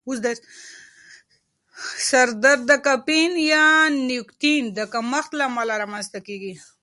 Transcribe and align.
سر 2.09 2.27
درد 2.43 2.61
د 2.71 2.71
کافین 2.87 3.31
یا 3.53 3.65
نیکوتین 4.07 4.63
د 4.77 4.79
کمښت 4.93 5.31
له 5.39 5.43
امله 5.49 5.73
رامنځته 5.83 6.19
کېږي. 6.27 6.53